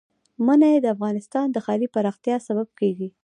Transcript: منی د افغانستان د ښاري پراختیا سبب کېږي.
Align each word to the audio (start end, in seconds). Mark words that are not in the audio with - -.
منی 0.45 0.75
د 0.81 0.85
افغانستان 0.95 1.45
د 1.51 1.57
ښاري 1.65 1.87
پراختیا 1.95 2.35
سبب 2.47 2.67
کېږي. 2.79 3.07